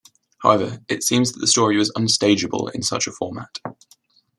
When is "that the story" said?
1.31-1.77